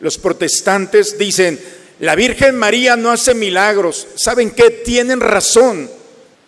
Los 0.00 0.18
protestantes 0.18 1.18
dicen, 1.18 1.60
la 2.00 2.14
Virgen 2.14 2.56
María 2.56 2.96
no 2.96 3.10
hace 3.10 3.34
milagros. 3.34 4.06
¿Saben 4.16 4.50
qué? 4.50 4.70
Tienen 4.70 5.20
razón. 5.20 5.90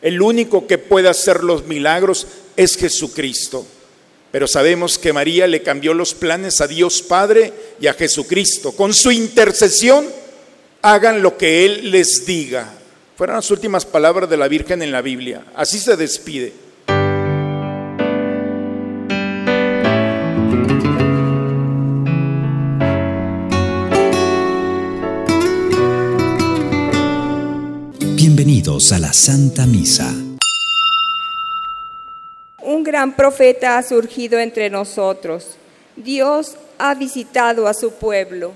El 0.01 0.21
único 0.23 0.67
que 0.67 0.79
puede 0.79 1.09
hacer 1.09 1.45
los 1.45 1.67
milagros 1.67 2.27
es 2.57 2.77
Jesucristo. 2.77 3.67
Pero 4.31 4.49
sabemos 4.49 4.99
que 4.99 5.13
María 5.13 5.47
le 5.47 5.63
cambió 5.63 5.93
los 5.93 6.15
planes 6.15 6.63
a 6.63 6.67
Dios 6.67 7.03
Padre 7.03 7.53
y 7.79 7.87
a 7.87 7.93
Jesucristo. 7.93 8.73
Con 8.73 8.95
su 8.95 9.13
intercesión, 9.13 10.07
hagan 10.81 11.21
lo 11.21 11.37
que 11.37 11.67
Él 11.67 11.91
les 11.91 12.25
diga. 12.25 12.73
Fueron 13.17 13.37
las 13.37 13.51
últimas 13.51 13.85
palabras 13.85 14.31
de 14.31 14.39
la 14.39 14.49
Virgen 14.49 14.81
en 14.81 14.91
la 14.91 15.03
Biblia. 15.03 15.45
Así 15.55 15.79
se 15.79 15.97
despide. 15.97 16.62
Bienvenidos 28.63 28.93
a 28.93 28.99
la 29.01 29.13
Santa 29.13 29.67
Misa. 29.67 30.15
Un 32.63 32.85
gran 32.85 33.17
profeta 33.17 33.77
ha 33.77 33.83
surgido 33.83 34.39
entre 34.39 34.71
nosotros. 34.71 35.57
Dios 35.97 36.55
ha 36.79 36.95
visitado 36.95 37.67
a 37.67 37.75
su 37.75 37.93
pueblo. 37.95 38.53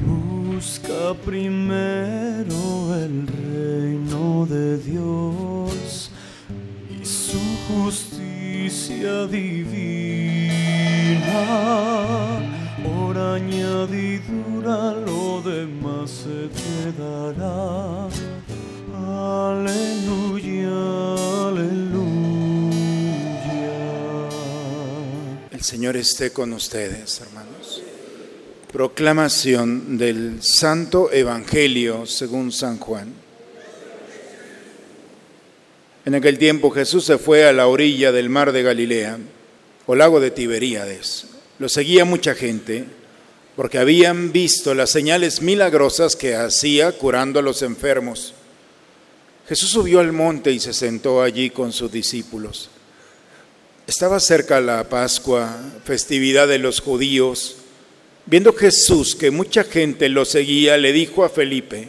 Busca 0.00 1.14
primero 1.24 2.77
Señor 25.88 26.02
esté 26.02 26.32
con 26.32 26.52
ustedes, 26.52 27.18
hermanos. 27.22 27.80
Proclamación 28.70 29.96
del 29.96 30.42
Santo 30.42 31.10
Evangelio 31.10 32.04
según 32.04 32.52
San 32.52 32.78
Juan. 32.78 33.10
En 36.04 36.14
aquel 36.14 36.36
tiempo 36.36 36.70
Jesús 36.70 37.06
se 37.06 37.16
fue 37.16 37.48
a 37.48 37.54
la 37.54 37.68
orilla 37.68 38.12
del 38.12 38.28
mar 38.28 38.52
de 38.52 38.62
Galilea, 38.62 39.18
o 39.86 39.94
lago 39.94 40.20
de 40.20 40.30
Tiberíades. 40.30 41.28
Lo 41.58 41.70
seguía 41.70 42.04
mucha 42.04 42.34
gente 42.34 42.84
porque 43.56 43.78
habían 43.78 44.30
visto 44.30 44.74
las 44.74 44.90
señales 44.90 45.40
milagrosas 45.40 46.16
que 46.16 46.36
hacía 46.36 46.92
curando 46.92 47.38
a 47.38 47.42
los 47.42 47.62
enfermos. 47.62 48.34
Jesús 49.48 49.70
subió 49.70 50.00
al 50.00 50.12
monte 50.12 50.52
y 50.52 50.60
se 50.60 50.74
sentó 50.74 51.22
allí 51.22 51.48
con 51.48 51.72
sus 51.72 51.90
discípulos. 51.90 52.68
Estaba 53.88 54.20
cerca 54.20 54.60
la 54.60 54.86
Pascua, 54.86 55.48
festividad 55.82 56.46
de 56.46 56.58
los 56.58 56.80
judíos. 56.82 57.56
Viendo 58.26 58.52
Jesús 58.52 59.16
que 59.16 59.30
mucha 59.30 59.64
gente 59.64 60.10
lo 60.10 60.26
seguía, 60.26 60.76
le 60.76 60.92
dijo 60.92 61.24
a 61.24 61.30
Felipe, 61.30 61.88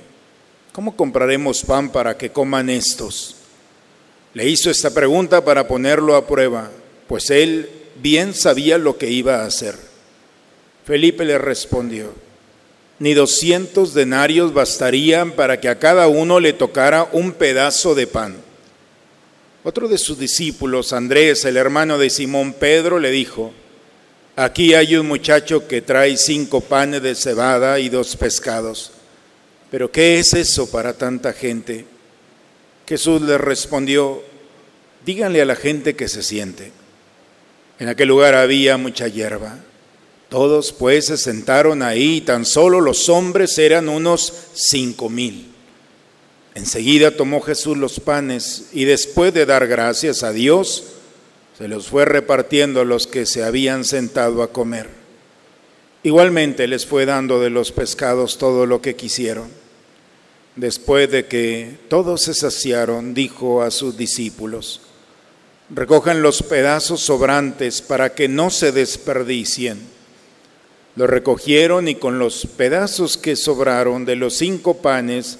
¿cómo 0.71 0.95
compraremos 0.95 1.61
pan 1.63 1.91
para 1.91 2.15
que 2.15 2.29
coman 2.31 2.69
estos? 2.69 3.35
Le 4.33 4.47
hizo 4.47 4.71
esta 4.71 4.93
pregunta 4.93 5.43
para 5.43 5.67
ponerlo 5.67 6.15
a 6.15 6.25
prueba, 6.25 6.71
pues 7.09 7.29
él 7.31 7.69
bien 8.01 8.33
sabía 8.33 8.77
lo 8.77 8.97
que 8.97 9.11
iba 9.11 9.41
a 9.41 9.45
hacer. 9.45 9.75
Felipe 10.85 11.25
le 11.25 11.37
respondió, 11.37 12.13
ni 12.99 13.13
doscientos 13.13 13.93
denarios 13.93 14.53
bastarían 14.53 15.33
para 15.33 15.59
que 15.59 15.67
a 15.67 15.79
cada 15.79 16.07
uno 16.07 16.39
le 16.39 16.53
tocara 16.53 17.09
un 17.11 17.33
pedazo 17.33 17.93
de 17.93 18.07
pan. 18.07 18.48
Otro 19.63 19.89
de 19.89 19.97
sus 19.97 20.17
discípulos, 20.17 20.93
Andrés, 20.93 21.43
el 21.43 21.57
hermano 21.57 21.97
de 21.97 22.09
Simón 22.09 22.53
Pedro, 22.53 22.97
le 22.97 23.11
dijo, 23.11 23.51
aquí 24.37 24.73
hay 24.73 24.95
un 24.95 25.05
muchacho 25.05 25.67
que 25.67 25.81
trae 25.81 26.15
cinco 26.15 26.61
panes 26.61 27.01
de 27.01 27.13
cebada 27.13 27.77
y 27.79 27.89
dos 27.89 28.15
pescados. 28.15 28.91
Pero 29.69 29.91
¿qué 29.91 30.17
es 30.17 30.33
eso 30.33 30.71
para 30.71 30.93
tanta 30.93 31.33
gente? 31.33 31.85
Jesús 32.87 33.21
le 33.21 33.37
respondió, 33.37 34.23
díganle 35.05 35.41
a 35.41 35.45
la 35.45 35.55
gente 35.55 35.93
que 35.93 36.07
se 36.07 36.23
siente. 36.23 36.71
En 37.79 37.89
aquel 37.89 38.07
lugar 38.07 38.35
había 38.35 38.77
mucha 38.77 39.09
hierba. 39.09 39.59
Todos 40.29 40.71
pues 40.71 41.07
se 41.07 41.17
sentaron 41.17 41.81
ahí 41.81 42.17
y 42.17 42.21
tan 42.21 42.45
solo 42.45 42.79
los 42.79 43.09
hombres 43.09 43.57
eran 43.57 43.89
unos 43.89 44.31
cinco 44.53 45.09
mil. 45.09 45.49
Enseguida 46.59 47.15
tomó 47.15 47.39
Jesús 47.39 47.77
los 47.77 48.01
panes 48.01 48.65
y 48.73 48.83
después 48.83 49.33
de 49.33 49.45
dar 49.45 49.65
gracias 49.65 50.23
a 50.23 50.33
Dios, 50.33 50.83
se 51.57 51.69
los 51.69 51.87
fue 51.87 52.03
repartiendo 52.03 52.81
a 52.81 52.85
los 52.85 53.07
que 53.07 53.25
se 53.25 53.43
habían 53.43 53.85
sentado 53.85 54.43
a 54.43 54.51
comer. 54.51 54.89
Igualmente 56.03 56.67
les 56.67 56.85
fue 56.85 57.05
dando 57.05 57.39
de 57.39 57.49
los 57.49 57.71
pescados 57.71 58.37
todo 58.37 58.65
lo 58.65 58.81
que 58.81 58.97
quisieron. 58.97 59.47
Después 60.57 61.09
de 61.09 61.27
que 61.27 61.77
todos 61.87 62.23
se 62.23 62.33
saciaron, 62.33 63.13
dijo 63.13 63.61
a 63.61 63.71
sus 63.71 63.95
discípulos, 63.95 64.81
recojan 65.69 66.21
los 66.21 66.43
pedazos 66.43 66.99
sobrantes 66.99 67.81
para 67.81 68.13
que 68.13 68.27
no 68.27 68.49
se 68.49 68.73
desperdicien 68.73 69.79
lo 70.99 71.07
recogieron 71.07 71.87
y 71.87 71.95
con 71.95 72.19
los 72.19 72.45
pedazos 72.45 73.15
que 73.15 73.37
sobraron 73.37 74.03
de 74.03 74.17
los 74.17 74.33
cinco 74.33 74.81
panes 74.81 75.39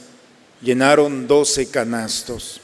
llenaron 0.62 1.28
doce 1.28 1.70
canastos. 1.70 2.62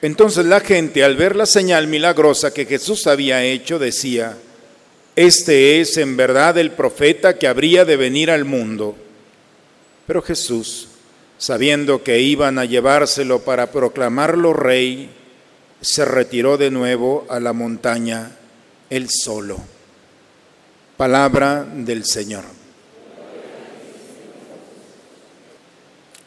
Entonces 0.00 0.46
la 0.46 0.60
gente, 0.60 1.02
al 1.02 1.16
ver 1.16 1.34
la 1.34 1.46
señal 1.46 1.88
milagrosa 1.88 2.52
que 2.52 2.66
Jesús 2.66 3.06
había 3.06 3.42
hecho, 3.42 3.78
decía, 3.78 4.36
este 5.16 5.80
es 5.80 5.96
en 5.96 6.16
verdad 6.16 6.56
el 6.58 6.70
profeta 6.70 7.36
que 7.36 7.48
habría 7.48 7.84
de 7.84 7.96
venir 7.96 8.30
al 8.30 8.44
mundo. 8.44 8.96
Pero 10.06 10.22
Jesús, 10.22 10.88
sabiendo 11.38 12.04
que 12.04 12.20
iban 12.20 12.58
a 12.58 12.64
llevárselo 12.64 13.40
para 13.40 13.72
proclamarlo 13.72 14.52
rey, 14.52 15.10
se 15.80 16.04
retiró 16.04 16.56
de 16.56 16.70
nuevo 16.70 17.26
a 17.28 17.40
la 17.40 17.52
montaña 17.52 18.36
él 18.90 19.08
solo. 19.10 19.58
Palabra 20.96 21.66
del 21.72 22.04
Señor. 22.04 22.57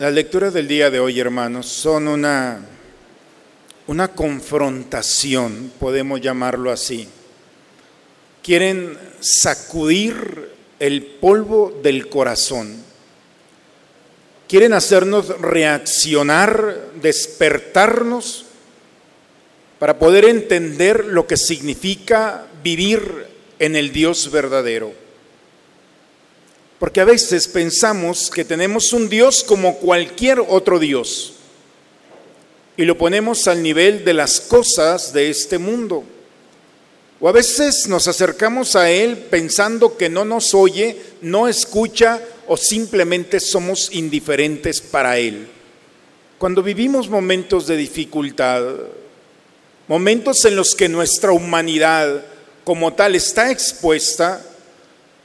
Las 0.02 0.16
lecturas 0.16 0.52
del 0.52 0.68
día 0.68 0.90
de 0.90 1.00
hoy, 1.00 1.20
hermanos, 1.20 1.68
son 1.68 2.08
una, 2.08 2.60
una 3.86 4.08
confrontación, 4.08 5.72
podemos 5.80 6.20
llamarlo 6.20 6.72
así. 6.72 7.08
Quieren 8.42 8.98
sacudir 9.20 10.54
el 10.80 11.04
polvo 11.04 11.80
del 11.84 12.10
corazón. 12.10 12.78
Quieren 14.50 14.74
hacernos 14.74 15.40
reaccionar, 15.40 16.94
despertarnos 17.00 18.46
para 19.78 20.00
poder 20.00 20.26
entender 20.26 21.06
lo 21.06 21.28
que 21.28 21.38
significa 21.38 22.48
vivir 22.64 23.28
en 23.60 23.76
el 23.76 23.94
Dios 23.94 24.32
verdadero. 24.32 25.01
Porque 26.82 27.00
a 27.00 27.06
veces 27.06 27.48
pensamos 27.48 28.32
que 28.32 28.44
tenemos 28.44 28.92
un 28.92 29.08
Dios 29.08 29.44
como 29.44 29.78
cualquier 29.78 30.40
otro 30.40 30.80
Dios 30.80 31.34
y 32.76 32.86
lo 32.86 32.98
ponemos 32.98 33.48
al 33.48 33.62
nivel 33.62 34.04
de 34.04 34.16
las 34.16 34.42
cosas 34.42 35.14
de 35.14 35.30
este 35.30 35.60
mundo. 35.60 36.04
O 37.20 37.30
a 37.30 37.32
veces 37.32 37.88
nos 37.88 38.08
acercamos 38.08 38.76
a 38.76 38.90
Él 38.90 39.16
pensando 39.16 39.96
que 39.96 40.10
no 40.10 40.26
nos 40.26 40.56
oye, 40.56 41.00
no 41.22 41.48
escucha 41.48 42.20
o 42.48 42.58
simplemente 42.58 43.40
somos 43.40 43.92
indiferentes 43.94 44.82
para 44.82 45.20
Él. 45.20 45.50
Cuando 46.40 46.64
vivimos 46.64 47.10
momentos 47.10 47.68
de 47.68 47.78
dificultad, 47.78 48.64
momentos 49.88 50.46
en 50.46 50.56
los 50.56 50.74
que 50.74 50.90
nuestra 50.90 51.32
humanidad 51.32 52.26
como 52.64 52.92
tal 52.94 53.14
está 53.14 53.52
expuesta, 53.52 54.44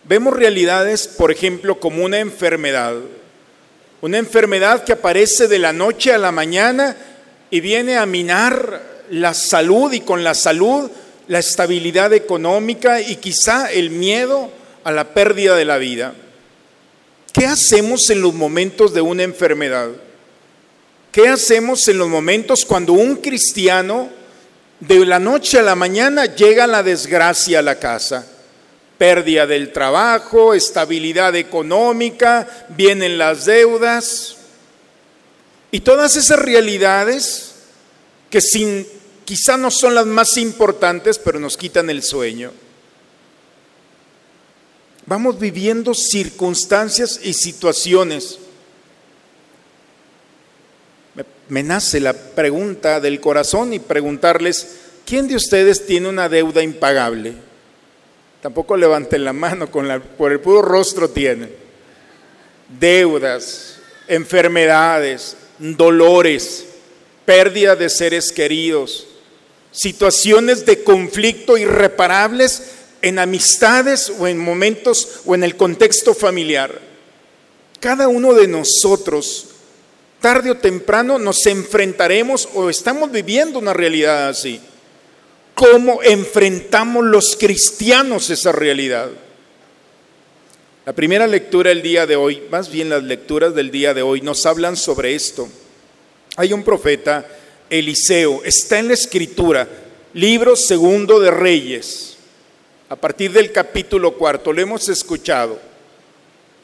vemos 0.08 0.34
realidades, 0.34 1.06
por 1.06 1.30
ejemplo, 1.30 1.80
como 1.80 2.04
una 2.04 2.18
enfermedad. 2.18 2.94
Una 4.00 4.18
enfermedad 4.18 4.84
que 4.84 4.92
aparece 4.92 5.48
de 5.48 5.58
la 5.58 5.72
noche 5.72 6.12
a 6.12 6.18
la 6.18 6.32
mañana 6.32 6.96
y 7.50 7.60
viene 7.60 7.96
a 7.96 8.06
minar 8.06 8.82
la 9.10 9.34
salud 9.34 9.92
y 9.92 10.00
con 10.00 10.24
la 10.24 10.34
salud 10.34 10.90
la 11.28 11.38
estabilidad 11.40 12.12
económica 12.12 13.00
y 13.00 13.16
quizá 13.16 13.72
el 13.72 13.90
miedo 13.90 14.50
a 14.84 14.92
la 14.92 15.12
pérdida 15.12 15.56
de 15.56 15.64
la 15.64 15.78
vida. 15.78 16.14
¿Qué 17.32 17.46
hacemos 17.46 18.08
en 18.10 18.20
los 18.20 18.32
momentos 18.32 18.94
de 18.94 19.00
una 19.00 19.24
enfermedad? 19.24 19.88
¿Qué 21.10 21.28
hacemos 21.28 21.88
en 21.88 21.98
los 21.98 22.08
momentos 22.08 22.64
cuando 22.64 22.92
un 22.92 23.16
cristiano 23.16 24.10
de 24.80 25.06
la 25.06 25.18
noche 25.18 25.58
a 25.58 25.62
la 25.62 25.74
mañana 25.74 26.26
llega 26.26 26.66
la 26.66 26.82
desgracia 26.82 27.60
a 27.60 27.62
la 27.62 27.78
casa. 27.78 28.26
Pérdida 28.98 29.46
del 29.46 29.72
trabajo, 29.72 30.54
estabilidad 30.54 31.34
económica, 31.36 32.66
vienen 32.70 33.18
las 33.18 33.44
deudas. 33.44 34.36
Y 35.70 35.80
todas 35.80 36.16
esas 36.16 36.38
realidades 36.38 37.54
que 38.30 38.40
sin, 38.40 38.86
quizá 39.24 39.56
no 39.56 39.70
son 39.70 39.94
las 39.94 40.06
más 40.06 40.36
importantes, 40.36 41.18
pero 41.18 41.38
nos 41.38 41.56
quitan 41.56 41.90
el 41.90 42.02
sueño. 42.02 42.52
Vamos 45.04 45.38
viviendo 45.38 45.94
circunstancias 45.94 47.20
y 47.22 47.32
situaciones. 47.32 48.38
Me, 51.14 51.24
me 51.48 51.62
nace 51.62 52.00
la 52.00 52.12
pregunta 52.12 53.00
del 53.00 53.20
corazón 53.20 53.72
y 53.72 53.78
preguntarles, 53.78 54.78
¿quién 55.04 55.28
de 55.28 55.36
ustedes 55.36 55.86
tiene 55.86 56.08
una 56.08 56.28
deuda 56.28 56.62
impagable? 56.62 57.34
Tampoco 58.46 58.76
levanten 58.76 59.24
la 59.24 59.32
mano, 59.32 59.72
con 59.72 59.88
la, 59.88 59.98
por 59.98 60.30
el 60.30 60.38
puro 60.38 60.62
rostro 60.62 61.10
tienen. 61.10 61.50
Deudas, 62.78 63.78
enfermedades, 64.06 65.36
dolores, 65.58 66.64
pérdida 67.24 67.74
de 67.74 67.90
seres 67.90 68.30
queridos, 68.30 69.08
situaciones 69.72 70.64
de 70.64 70.84
conflicto 70.84 71.58
irreparables 71.58 72.70
en 73.02 73.18
amistades 73.18 74.12
o 74.16 74.28
en 74.28 74.38
momentos 74.38 75.22
o 75.24 75.34
en 75.34 75.42
el 75.42 75.56
contexto 75.56 76.14
familiar. 76.14 76.80
Cada 77.80 78.06
uno 78.06 78.32
de 78.32 78.46
nosotros, 78.46 79.48
tarde 80.20 80.52
o 80.52 80.56
temprano, 80.56 81.18
nos 81.18 81.44
enfrentaremos 81.46 82.48
o 82.54 82.70
estamos 82.70 83.10
viviendo 83.10 83.58
una 83.58 83.72
realidad 83.72 84.28
así. 84.28 84.60
¿Cómo 85.56 86.02
enfrentamos 86.02 87.02
los 87.06 87.34
cristianos 87.34 88.28
esa 88.28 88.52
realidad? 88.52 89.08
La 90.84 90.92
primera 90.92 91.26
lectura 91.26 91.70
del 91.70 91.80
día 91.80 92.06
de 92.06 92.14
hoy, 92.14 92.42
más 92.50 92.70
bien 92.70 92.90
las 92.90 93.02
lecturas 93.02 93.54
del 93.54 93.70
día 93.70 93.94
de 93.94 94.02
hoy, 94.02 94.20
nos 94.20 94.44
hablan 94.44 94.76
sobre 94.76 95.14
esto. 95.14 95.48
Hay 96.36 96.52
un 96.52 96.62
profeta, 96.62 97.26
Eliseo, 97.70 98.44
está 98.44 98.78
en 98.80 98.88
la 98.88 98.94
escritura, 98.94 99.66
libro 100.12 100.56
segundo 100.56 101.18
de 101.20 101.30
Reyes, 101.30 102.18
a 102.90 102.96
partir 102.96 103.32
del 103.32 103.50
capítulo 103.50 104.12
cuarto, 104.12 104.52
lo 104.52 104.60
hemos 104.60 104.86
escuchado. 104.90 105.58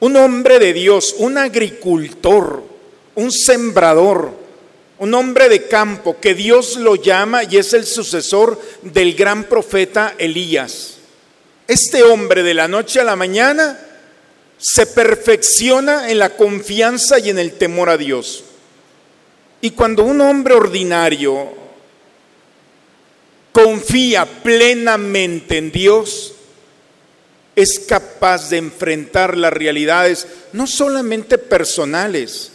Un 0.01 0.17
hombre 0.17 0.59
de 0.59 0.75
Dios, 0.75 1.15
un 1.17 1.39
agricultor, 1.39 2.63
un 3.15 3.33
sembrador, 3.33 4.42
un 5.03 5.15
hombre 5.15 5.49
de 5.49 5.67
campo 5.67 6.21
que 6.21 6.33
Dios 6.33 6.77
lo 6.77 6.95
llama 6.95 7.43
y 7.43 7.57
es 7.57 7.73
el 7.73 7.87
sucesor 7.87 8.63
del 8.83 9.15
gran 9.15 9.43
profeta 9.43 10.15
Elías. 10.17 10.99
Este 11.67 12.05
hombre 12.05 12.45
de 12.45 12.55
la 12.55 12.69
noche 12.69 13.01
a 13.01 13.05
la 13.05 13.17
mañana 13.17 13.81
se 14.59 14.87
perfecciona 14.87 16.09
en 16.09 16.21
la 16.21 16.37
confianza 16.37 17.19
y 17.19 17.31
en 17.31 17.41
el 17.41 17.55
temor 17.55 17.91
a 17.91 17.97
Dios. 17.97 18.45
Y 19.61 19.73
cuando 19.73 20.05
un 20.05 20.21
hombre 20.21 20.55
ordinario 20.55 21.53
confía 23.51 24.25
plenamente 24.25 25.59
en 25.59 25.73
Dios, 25.73 26.35
es 27.57 27.81
capaz 27.89 28.51
de 28.51 28.59
enfrentar 28.59 29.37
las 29.37 29.53
realidades, 29.53 30.29
no 30.53 30.69
solamente 30.69 31.39
personales, 31.39 32.52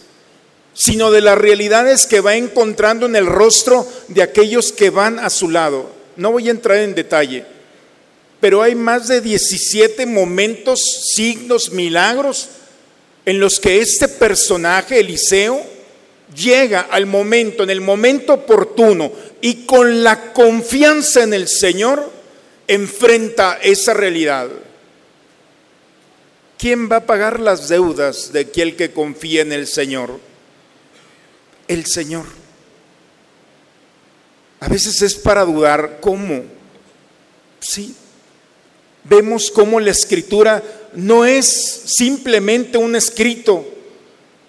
sino 0.77 1.09
de 1.09 1.21
las 1.21 1.37
realidades 1.39 2.05
que 2.05 2.21
va 2.21 2.35
encontrando 2.35 3.07
en 3.07 3.15
el 3.15 3.25
rostro 3.25 3.87
de 4.09 4.21
aquellos 4.21 4.71
que 4.71 4.91
van 4.91 5.17
a 5.17 5.31
su 5.31 5.49
lado. 5.49 5.89
No 6.15 6.31
voy 6.31 6.47
a 6.47 6.51
entrar 6.51 6.77
en 6.77 6.93
detalle, 6.93 7.45
pero 8.39 8.61
hay 8.61 8.75
más 8.75 9.07
de 9.07 9.21
17 9.21 10.05
momentos, 10.05 10.79
signos, 11.15 11.71
milagros 11.71 12.49
en 13.25 13.39
los 13.39 13.59
que 13.59 13.81
este 13.81 14.07
personaje, 14.07 14.99
Eliseo, 14.99 15.59
llega 16.35 16.81
al 16.81 17.07
momento, 17.07 17.63
en 17.63 17.71
el 17.71 17.81
momento 17.81 18.33
oportuno 18.33 19.11
y 19.41 19.65
con 19.65 20.03
la 20.03 20.31
confianza 20.31 21.23
en 21.23 21.33
el 21.33 21.47
Señor, 21.47 22.11
enfrenta 22.67 23.57
esa 23.63 23.95
realidad. 23.95 24.47
¿Quién 26.59 26.87
va 26.87 26.97
a 26.97 27.05
pagar 27.07 27.39
las 27.39 27.67
deudas 27.67 28.31
de 28.31 28.41
aquel 28.41 28.75
que 28.75 28.91
confía 28.91 29.41
en 29.41 29.53
el 29.53 29.65
Señor? 29.65 30.26
El 31.67 31.85
Señor. 31.85 32.25
A 34.59 34.67
veces 34.67 35.01
es 35.01 35.15
para 35.15 35.45
dudar 35.45 35.99
cómo. 36.01 36.43
Sí. 37.59 37.95
Vemos 39.03 39.51
cómo 39.51 39.79
la 39.79 39.91
escritura 39.91 40.63
no 40.93 41.25
es 41.25 41.47
simplemente 41.85 42.77
un 42.77 42.95
escrito, 42.95 43.65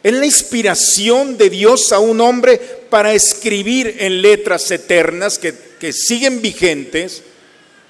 es 0.02 0.12
la 0.12 0.24
inspiración 0.24 1.36
de 1.36 1.50
Dios 1.50 1.92
a 1.92 1.98
un 1.98 2.20
hombre 2.20 2.58
para 2.88 3.12
escribir 3.12 3.96
en 3.98 4.22
letras 4.22 4.70
eternas 4.70 5.38
que, 5.38 5.54
que 5.78 5.92
siguen 5.92 6.40
vigentes 6.40 7.22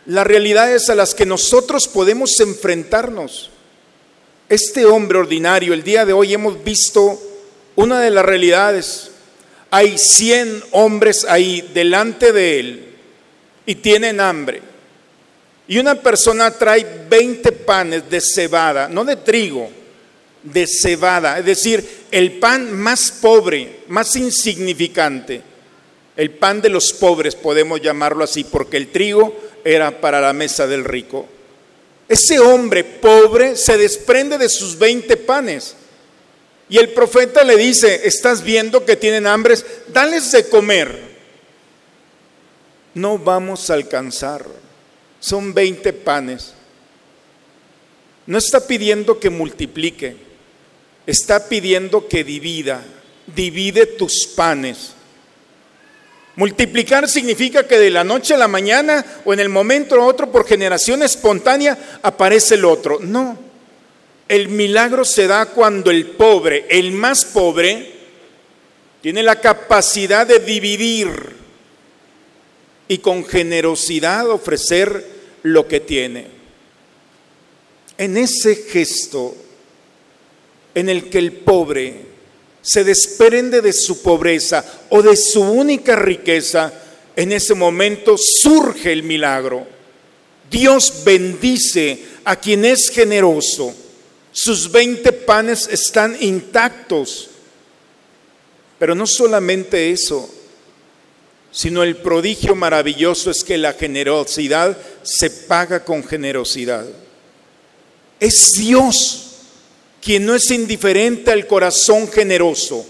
las 0.07 0.27
realidades 0.27 0.89
a 0.89 0.95
las 0.95 1.15
que 1.15 1.27
nosotros 1.27 1.87
podemos 1.87 2.41
enfrentarnos. 2.41 3.51
Este 4.49 4.87
hombre 4.87 5.19
ordinario, 5.19 5.75
el 5.75 5.83
día 5.83 6.05
de 6.05 6.15
hoy 6.15 6.33
hemos 6.33 6.65
visto 6.65 7.21
una 7.77 8.01
de 8.01 8.11
las 8.11 8.25
realidades. 8.25 9.11
Hay 9.71 9.99
100 9.99 10.65
hombres 10.73 11.27
ahí 11.29 11.69
delante 11.75 12.33
de 12.33 12.61
él 12.61 12.89
y 13.67 13.75
tienen 13.77 14.21
hambre. 14.21 14.63
Y 15.67 15.79
una 15.79 15.97
persona 15.97 16.51
trae 16.51 16.87
20 17.09 17.53
panes 17.53 18.09
de 18.09 18.21
cebada, 18.21 18.89
no 18.89 19.05
de 19.05 19.17
trigo, 19.17 19.71
de 20.43 20.67
cebada, 20.67 21.39
es 21.39 21.45
decir, 21.45 21.87
el 22.11 22.39
pan 22.39 22.73
más 22.73 23.13
pobre, 23.21 23.81
más 23.89 24.17
insignificante. 24.17 25.43
El 26.17 26.31
pan 26.31 26.61
de 26.61 26.71
los 26.71 26.93
pobres, 26.95 27.35
podemos 27.37 27.81
llamarlo 27.81 28.25
así, 28.25 28.45
porque 28.45 28.77
el 28.77 28.89
trigo 28.89 29.37
era 29.65 30.01
para 30.01 30.21
la 30.21 30.33
mesa 30.33 30.67
del 30.67 30.85
rico. 30.85 31.29
Ese 32.09 32.41
hombre 32.41 32.83
pobre 32.83 33.55
se 33.55 33.77
desprende 33.77 34.39
de 34.39 34.49
sus 34.49 34.79
20 34.79 35.17
panes. 35.19 35.77
Y 36.69 36.79
el 36.79 36.91
profeta 36.91 37.45
le 37.45 37.57
dice, 37.57 38.03
estás 38.05 38.43
viendo 38.43 38.85
que 38.85 38.97
tienen 38.97 39.27
hambre, 39.27 39.55
dales 39.89 40.31
de 40.33 40.49
comer. 40.49 41.09
No 42.95 43.19
vamos 43.19 43.71
a 43.71 43.75
alcanzar. 43.75 44.45
Son 45.21 45.55
20 45.55 45.93
panes. 45.93 46.55
No 48.27 48.37
está 48.37 48.67
pidiendo 48.67 49.19
que 49.19 49.31
multiplique, 49.31 50.17
está 51.07 51.49
pidiendo 51.49 52.07
que 52.09 52.23
divida, 52.25 52.85
divide 53.35 53.87
tus 53.87 54.27
panes. 54.27 54.93
Multiplicar 56.37 57.09
significa 57.09 57.67
que 57.67 57.79
de 57.79 57.91
la 57.91 58.05
noche 58.05 58.35
a 58.35 58.39
la 58.39 58.47
mañana 58.47 59.05
o 59.25 59.33
en 59.33 59.41
el 59.41 59.49
momento 59.49 59.97
a 59.97 60.05
otro 60.05 60.31
por 60.31 60.47
generación 60.47 61.03
espontánea 61.03 61.99
aparece 62.03 62.57
el 62.57 62.67
otro. 62.67 62.99
No, 63.01 63.48
el 64.29 64.49
milagro 64.49 65.05
se 65.05 65.27
da 65.27 65.47
cuando 65.47 65.91
el 65.91 66.07
pobre, 66.07 66.67
el 66.69 66.93
más 66.93 67.25
pobre, 67.25 67.93
tiene 69.01 69.23
la 69.23 69.41
capacidad 69.41 70.27
de 70.27 70.39
dividir 70.39 71.09
y 72.89 72.99
con 72.99 73.25
generosidad 73.25 74.29
ofrecer 74.29 75.07
lo 75.43 75.67
que 75.67 75.81
tiene. 75.81 76.27
En 77.97 78.17
ese 78.17 78.55
gesto 78.57 79.35
en 80.75 80.89
el 80.89 81.09
que 81.09 81.19
el 81.19 81.33
pobre 81.33 82.09
se 82.61 82.85
desprende 82.85 83.63
de 83.63 83.73
su 83.73 84.03
pobreza 84.03 84.65
o 84.91 85.03
de 85.03 85.17
su 85.17 85.43
única 85.43 85.97
riqueza, 85.97 86.73
en 87.17 87.33
ese 87.33 87.55
momento 87.55 88.17
surge 88.19 88.93
el 88.93 89.03
milagro. 89.03 89.67
Dios 90.51 91.03
bendice 91.05 91.99
a 92.25 92.37
quien 92.37 92.65
es 92.65 92.91
generoso. 92.91 93.75
Sus 94.41 94.71
20 94.71 95.13
panes 95.13 95.69
están 95.69 96.17
intactos. 96.21 97.29
Pero 98.79 98.95
no 98.95 99.05
solamente 99.05 99.91
eso, 99.91 100.33
sino 101.51 101.83
el 101.83 101.97
prodigio 101.97 102.55
maravilloso 102.55 103.33
es 103.33 103.43
que 103.43 103.59
la 103.59 103.73
generosidad 103.73 104.79
se 105.03 105.29
paga 105.29 105.85
con 105.85 106.05
generosidad. 106.05 106.87
Es 108.21 108.53
Dios 108.57 109.25
quien 110.01 110.25
no 110.25 110.37
es 110.37 110.49
indiferente 110.53 111.33
al 111.33 111.49
corazón 111.49 112.07
generoso. 112.07 112.87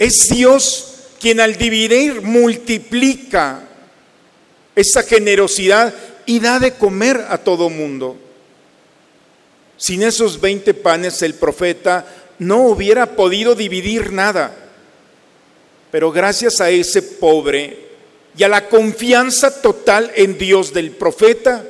Es 0.00 0.30
Dios 0.32 0.94
quien 1.20 1.38
al 1.38 1.54
dividir 1.54 2.22
multiplica 2.22 3.68
esa 4.74 5.04
generosidad 5.04 5.94
y 6.26 6.40
da 6.40 6.58
de 6.58 6.74
comer 6.74 7.24
a 7.28 7.38
todo 7.38 7.70
mundo. 7.70 8.29
Sin 9.80 10.02
esos 10.02 10.38
20 10.42 10.74
panes 10.74 11.22
el 11.22 11.32
profeta 11.32 12.04
no 12.38 12.66
hubiera 12.66 13.16
podido 13.16 13.54
dividir 13.54 14.12
nada. 14.12 14.54
Pero 15.90 16.12
gracias 16.12 16.60
a 16.60 16.68
ese 16.68 17.00
pobre 17.00 17.88
y 18.36 18.42
a 18.42 18.48
la 18.48 18.68
confianza 18.68 19.62
total 19.62 20.12
en 20.14 20.36
Dios 20.36 20.74
del 20.74 20.90
profeta, 20.90 21.64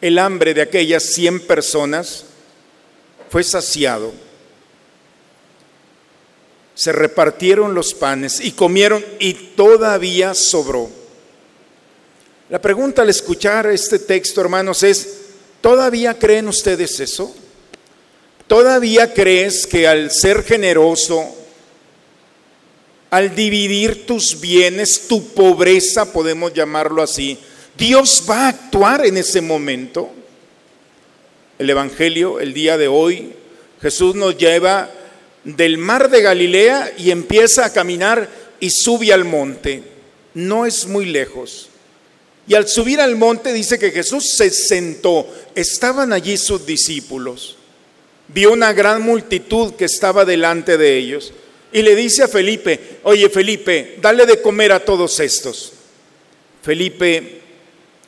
el 0.00 0.18
hambre 0.18 0.54
de 0.54 0.62
aquellas 0.62 1.02
100 1.12 1.40
personas 1.40 2.24
fue 3.28 3.44
saciado. 3.44 4.14
Se 6.74 6.90
repartieron 6.90 7.74
los 7.74 7.92
panes 7.92 8.40
y 8.40 8.52
comieron 8.52 9.04
y 9.18 9.34
todavía 9.34 10.32
sobró. 10.32 10.88
La 12.48 12.62
pregunta 12.62 13.02
al 13.02 13.10
escuchar 13.10 13.66
este 13.66 13.98
texto, 13.98 14.40
hermanos, 14.40 14.82
es, 14.82 15.25
¿todavía 15.66 16.16
creen 16.16 16.46
ustedes 16.46 17.00
eso? 17.00 17.34
¿Todavía 18.46 19.12
crees 19.12 19.66
que 19.66 19.88
al 19.88 20.12
ser 20.12 20.44
generoso, 20.44 21.34
al 23.10 23.34
dividir 23.34 24.06
tus 24.06 24.40
bienes, 24.40 25.08
tu 25.08 25.26
pobreza, 25.30 26.12
podemos 26.12 26.54
llamarlo 26.54 27.02
así, 27.02 27.36
Dios 27.76 28.22
va 28.30 28.44
a 28.44 28.48
actuar 28.50 29.04
en 29.06 29.16
ese 29.16 29.40
momento? 29.40 30.08
El 31.58 31.68
Evangelio, 31.68 32.38
el 32.38 32.54
día 32.54 32.78
de 32.78 32.86
hoy, 32.86 33.32
Jesús 33.82 34.14
nos 34.14 34.38
lleva 34.38 34.88
del 35.42 35.78
mar 35.78 36.10
de 36.10 36.22
Galilea 36.22 36.92
y 36.96 37.10
empieza 37.10 37.64
a 37.64 37.72
caminar 37.72 38.30
y 38.60 38.70
sube 38.70 39.12
al 39.12 39.24
monte. 39.24 39.82
No 40.32 40.64
es 40.64 40.86
muy 40.86 41.06
lejos. 41.06 41.70
Y 42.48 42.54
al 42.54 42.68
subir 42.68 43.00
al 43.00 43.16
monte 43.16 43.52
dice 43.52 43.78
que 43.78 43.90
Jesús 43.90 44.30
se 44.36 44.50
sentó. 44.50 45.26
Estaban 45.54 46.12
allí 46.12 46.36
sus 46.36 46.64
discípulos. 46.64 47.56
Vio 48.28 48.52
una 48.52 48.72
gran 48.72 49.02
multitud 49.02 49.74
que 49.74 49.84
estaba 49.86 50.24
delante 50.24 50.78
de 50.78 50.96
ellos. 50.96 51.32
Y 51.72 51.82
le 51.82 51.96
dice 51.96 52.22
a 52.22 52.28
Felipe, 52.28 52.98
oye 53.02 53.28
Felipe, 53.28 53.98
dale 54.00 54.26
de 54.26 54.40
comer 54.40 54.72
a 54.72 54.84
todos 54.84 55.18
estos. 55.20 55.72
Felipe 56.62 57.40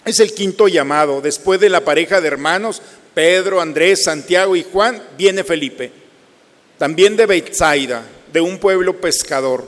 es 0.04 0.21
el 0.21 0.33
quinto 0.33 0.68
llamado, 0.68 1.21
después 1.21 1.61
de 1.61 1.68
la 1.68 1.85
pareja 1.85 2.21
de 2.21 2.28
hermanos, 2.28 2.80
Pedro, 3.14 3.61
Andrés, 3.61 4.04
Santiago 4.04 4.57
y 4.57 4.64
Juan, 4.64 5.02
viene 5.16 5.45
Felipe, 5.45 5.92
también 6.78 7.16
de 7.16 7.26
Bethsaida, 7.26 8.04
de 8.33 8.40
un 8.40 8.59
pueblo 8.59 9.00
pescador, 9.00 9.64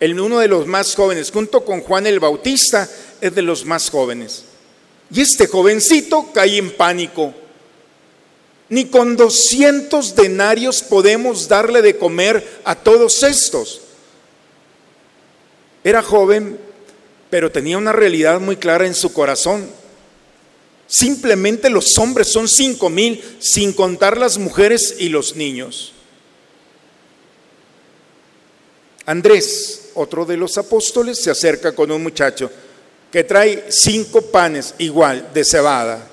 el 0.00 0.20
uno 0.20 0.38
de 0.38 0.48
los 0.48 0.66
más 0.66 0.94
jóvenes, 0.94 1.30
junto 1.30 1.64
con 1.64 1.80
Juan 1.80 2.06
el 2.06 2.20
Bautista, 2.20 2.88
es 3.20 3.34
de 3.34 3.42
los 3.42 3.64
más 3.64 3.90
jóvenes. 3.90 4.44
Y 5.10 5.20
este 5.20 5.46
jovencito 5.46 6.30
cae 6.32 6.58
en 6.58 6.76
pánico 6.76 7.34
ni 8.68 8.86
con 8.86 9.16
200 9.16 10.14
denarios 10.14 10.82
podemos 10.82 11.48
darle 11.48 11.80
de 11.82 11.96
comer 11.96 12.60
a 12.64 12.74
todos 12.74 13.22
estos. 13.22 13.80
Era 15.82 16.02
joven, 16.02 16.58
pero 17.30 17.50
tenía 17.50 17.78
una 17.78 17.92
realidad 17.92 18.40
muy 18.40 18.56
clara 18.56 18.86
en 18.86 18.94
su 18.94 19.12
corazón. 19.12 19.70
Simplemente 20.86 21.70
los 21.70 21.96
hombres 21.98 22.28
son 22.28 22.48
cinco 22.48 22.90
mil, 22.90 23.22
sin 23.40 23.72
contar 23.72 24.18
las 24.18 24.38
mujeres 24.38 24.96
y 24.98 25.08
los 25.08 25.36
niños. 25.36 25.92
Andrés, 29.06 29.90
otro 29.94 30.26
de 30.26 30.36
los 30.36 30.58
apóstoles, 30.58 31.18
se 31.22 31.30
acerca 31.30 31.74
con 31.74 31.90
un 31.90 32.02
muchacho 32.02 32.50
que 33.10 33.24
trae 33.24 33.66
cinco 33.70 34.22
panes 34.22 34.74
igual 34.78 35.28
de 35.32 35.44
cebada 35.44 36.08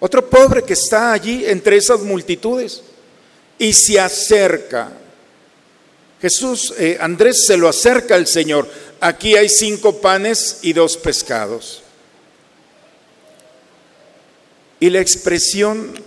otro 0.00 0.28
pobre 0.28 0.62
que 0.62 0.72
está 0.72 1.12
allí 1.12 1.44
entre 1.44 1.76
esas 1.76 2.00
multitudes 2.00 2.82
y 3.58 3.72
se 3.74 4.00
acerca. 4.00 4.90
Jesús, 6.20 6.74
eh, 6.78 6.96
Andrés 6.98 7.44
se 7.46 7.58
lo 7.58 7.68
acerca 7.68 8.14
al 8.14 8.26
Señor. 8.26 8.66
Aquí 9.00 9.36
hay 9.36 9.50
cinco 9.50 10.00
panes 10.00 10.60
y 10.62 10.72
dos 10.72 10.96
pescados. 10.96 11.82
Y 14.80 14.88
la 14.88 15.00
expresión 15.00 16.02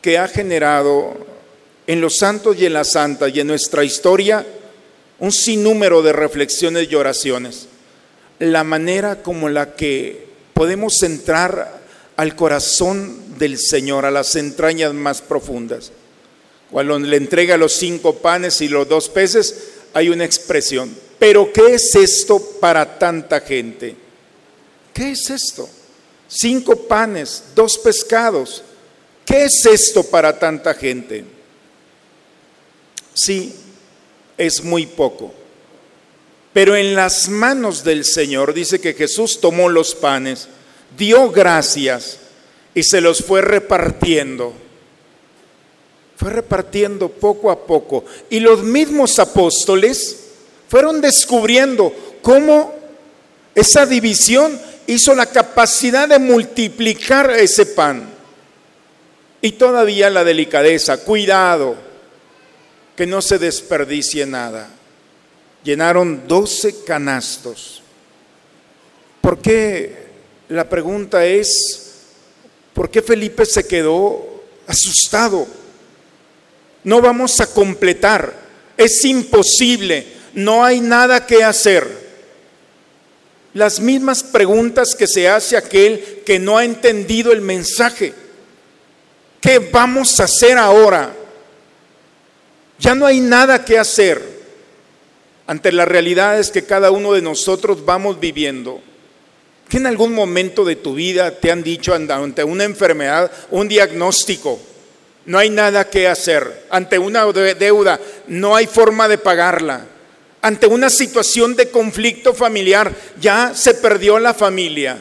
que 0.00 0.16
ha 0.16 0.28
generado 0.28 1.26
en 1.88 2.00
los 2.00 2.16
santos 2.16 2.56
y 2.58 2.66
en 2.66 2.72
la 2.72 2.84
santa 2.84 3.28
y 3.28 3.40
en 3.40 3.48
nuestra 3.48 3.82
historia 3.82 4.46
un 5.18 5.32
sinnúmero 5.32 6.00
de 6.00 6.12
reflexiones 6.12 6.88
y 6.88 6.94
oraciones. 6.94 7.66
La 8.40 8.64
manera 8.64 9.22
como 9.22 9.48
la 9.48 9.76
que 9.76 10.26
podemos 10.52 11.02
entrar 11.02 11.80
al 12.16 12.36
corazón 12.36 13.38
del 13.38 13.58
Señor, 13.58 14.04
a 14.04 14.10
las 14.10 14.36
entrañas 14.36 14.92
más 14.92 15.22
profundas. 15.22 15.92
Cuando 16.70 16.98
le 16.98 17.16
entrega 17.16 17.56
los 17.56 17.72
cinco 17.72 18.16
panes 18.16 18.60
y 18.60 18.68
los 18.68 18.88
dos 18.88 19.08
peces, 19.08 19.70
hay 19.94 20.08
una 20.08 20.24
expresión. 20.24 20.94
Pero 21.18 21.52
¿qué 21.52 21.74
es 21.74 21.94
esto 21.94 22.40
para 22.60 22.98
tanta 22.98 23.40
gente? 23.40 23.96
¿Qué 24.92 25.12
es 25.12 25.30
esto? 25.30 25.68
Cinco 26.28 26.76
panes, 26.76 27.44
dos 27.54 27.78
pescados. 27.78 28.62
¿Qué 29.24 29.44
es 29.44 29.66
esto 29.66 30.02
para 30.02 30.38
tanta 30.38 30.74
gente? 30.74 31.24
Sí, 33.14 33.54
es 34.36 34.62
muy 34.62 34.86
poco. 34.86 35.34
Pero 36.52 36.76
en 36.76 36.94
las 36.94 37.28
manos 37.28 37.84
del 37.84 38.04
Señor 38.04 38.54
dice 38.54 38.80
que 38.80 38.94
Jesús 38.94 39.40
tomó 39.40 39.68
los 39.68 39.94
panes 39.94 40.48
dio 40.96 41.30
gracias 41.30 42.18
y 42.74 42.82
se 42.82 43.00
los 43.00 43.24
fue 43.24 43.40
repartiendo. 43.40 44.52
Fue 46.16 46.30
repartiendo 46.30 47.08
poco 47.08 47.50
a 47.50 47.66
poco. 47.66 48.04
Y 48.28 48.40
los 48.40 48.62
mismos 48.62 49.18
apóstoles 49.18 50.24
fueron 50.68 51.00
descubriendo 51.00 51.92
cómo 52.22 52.74
esa 53.54 53.86
división 53.86 54.60
hizo 54.86 55.14
la 55.14 55.26
capacidad 55.26 56.08
de 56.08 56.18
multiplicar 56.18 57.30
ese 57.30 57.66
pan. 57.66 58.10
Y 59.40 59.52
todavía 59.52 60.10
la 60.10 60.22
delicadeza, 60.22 60.98
cuidado, 60.98 61.76
que 62.94 63.06
no 63.06 63.22
se 63.22 63.38
desperdicie 63.38 64.26
nada. 64.26 64.68
Llenaron 65.62 66.26
12 66.26 66.84
canastos. 66.84 67.82
¿Por 69.20 69.38
qué 69.38 70.06
la 70.48 70.68
pregunta 70.68 71.24
es, 71.26 72.06
¿por 72.72 72.90
qué 72.90 73.02
Felipe 73.02 73.44
se 73.44 73.66
quedó 73.66 74.42
asustado? 74.66 75.46
No 76.82 77.02
vamos 77.02 77.38
a 77.40 77.46
completar, 77.46 78.34
es 78.76 79.04
imposible, 79.04 80.06
no 80.32 80.64
hay 80.64 80.80
nada 80.80 81.26
que 81.26 81.44
hacer. 81.44 82.10
Las 83.52 83.80
mismas 83.80 84.22
preguntas 84.22 84.94
que 84.94 85.06
se 85.06 85.28
hace 85.28 85.56
aquel 85.56 86.22
que 86.24 86.38
no 86.38 86.56
ha 86.56 86.64
entendido 86.64 87.32
el 87.32 87.42
mensaje. 87.42 88.14
¿Qué 89.42 89.58
vamos 89.58 90.20
a 90.20 90.24
hacer 90.24 90.56
ahora? 90.56 91.14
Ya 92.78 92.94
no 92.94 93.04
hay 93.04 93.20
nada 93.20 93.62
que 93.62 93.78
hacer 93.78 94.29
ante 95.50 95.72
las 95.72 95.88
realidades 95.88 96.52
que 96.52 96.62
cada 96.62 96.92
uno 96.92 97.12
de 97.12 97.22
nosotros 97.22 97.84
vamos 97.84 98.20
viviendo 98.20 98.80
que 99.68 99.78
en 99.78 99.88
algún 99.88 100.14
momento 100.14 100.64
de 100.64 100.76
tu 100.76 100.94
vida 100.94 101.40
te 101.40 101.50
han 101.50 101.64
dicho 101.64 101.92
ante 101.92 102.44
una 102.44 102.62
enfermedad, 102.62 103.32
un 103.50 103.66
diagnóstico, 103.66 104.60
no 105.26 105.38
hay 105.38 105.50
nada 105.50 105.90
que 105.90 106.06
hacer, 106.06 106.66
ante 106.70 107.00
una 107.00 107.24
deuda, 107.26 107.98
no 108.28 108.54
hay 108.54 108.68
forma 108.68 109.08
de 109.08 109.18
pagarla, 109.18 109.86
ante 110.40 110.68
una 110.68 110.88
situación 110.88 111.56
de 111.56 111.68
conflicto 111.68 112.32
familiar, 112.32 112.94
ya 113.20 113.52
se 113.52 113.74
perdió 113.74 114.20
la 114.20 114.34
familia. 114.34 114.98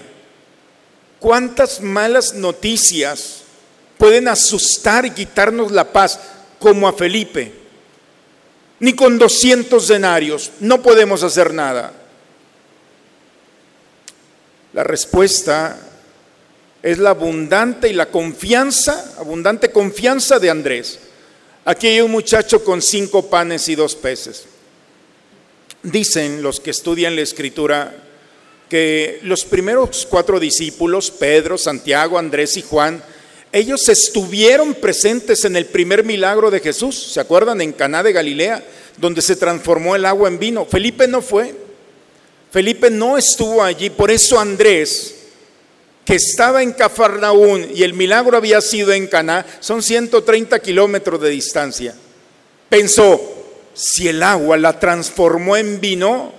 ¿Cuántas 1.20 1.79
malas 1.79 2.34
noticias 2.34 3.44
pueden 4.00 4.27
asustar 4.27 5.06
y 5.06 5.12
quitarnos 5.12 5.72
la 5.72 5.94
paz 5.94 6.20
como 6.58 6.88
a 6.88 6.94
Felipe? 6.94 7.69
Ni 8.80 8.94
con 8.94 9.18
200 9.18 9.88
denarios, 9.88 10.52
no 10.60 10.82
podemos 10.82 11.24
hacer 11.24 11.54
nada. 11.54 11.94
La 14.74 14.84
respuesta 14.84 15.80
es 16.82 16.98
la 16.98 17.10
abundante 17.10 17.90
y 17.90 17.94
la 17.94 18.10
confianza, 18.10 19.16
abundante 19.18 19.72
confianza 19.72 20.40
de 20.40 20.50
Andrés. 20.50 21.00
Aquí 21.66 21.88
hay 21.88 22.02
un 22.02 22.12
muchacho 22.12 22.64
con 22.64 22.82
cinco 22.82 23.30
panes 23.30 23.68
y 23.68 23.76
dos 23.76 23.96
peces. 23.96 24.46
Dicen 25.84 26.42
los 26.42 26.60
que 26.60 26.72
estudian 26.72 27.16
la 27.16 27.22
escritura 27.22 27.96
que 28.70 29.20
los 29.24 29.46
primeros 29.46 30.08
cuatro 30.10 30.40
discípulos, 30.40 31.12
Pedro, 31.12 31.58
Santiago, 31.58 32.20
Andrés 32.20 32.56
y 32.58 32.62
Juan, 32.62 33.04
ellos 33.51 33.89
estuvieron 33.89 34.75
presentes 34.75 35.44
en 35.46 35.56
el 35.56 35.65
primer 35.65 36.03
milagro 36.03 36.51
de 36.51 36.60
Jesús. 36.60 37.12
¿Se 37.13 37.20
acuerdan? 37.20 37.62
En 37.62 37.74
Caná 37.74 38.03
de 38.03 38.13
Galilea, 38.13 38.63
donde 38.98 39.22
se 39.22 39.36
transformó 39.36 39.96
el 39.96 40.06
agua 40.06 40.27
en 40.27 40.38
vino. 40.38 40.65
Felipe 40.65 41.08
no 41.08 41.22
fue. 41.22 41.56
Felipe 42.51 42.89
no 42.89 43.18
estuvo 43.18 43.63
allí, 43.63 43.91
por 43.91 44.10
eso 44.10 44.39
Andrés, 44.39 45.15
que 46.03 46.15
estaba 46.15 46.63
en 46.63 46.74
Cafarnaún 46.74 47.70
y 47.74 47.84
el 47.84 47.94
milagro 47.94 48.38
había 48.38 48.60
sido 48.62 48.91
en 48.91 49.06
Caná, 49.06 49.46
son 49.60 49.84
130 49.84 50.58
kilómetros 50.60 51.22
de 51.22 51.29
distancia. 51.29 51.94
Pensó, 52.68 53.22
si 53.75 54.08
el 54.08 54.24
agua 54.24 54.58
la 54.58 54.79
transformó 54.79 55.56
en 55.56 55.79
vino, 55.79 56.34